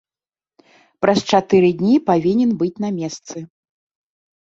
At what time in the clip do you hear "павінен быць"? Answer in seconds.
2.09-2.73